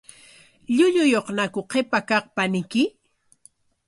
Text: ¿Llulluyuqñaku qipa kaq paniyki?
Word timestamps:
¿Llulluyuqñaku 0.75 1.59
qipa 1.71 1.99
kaq 2.09 2.25
paniyki? 2.35 2.83